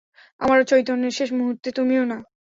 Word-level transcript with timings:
আমার 0.41 0.59
চৈতন্যের 0.69 1.13
শেষ 1.17 1.29
মুহূর্ত 1.37 1.63
তুমিই 1.77 2.05
নাও। 2.09 2.21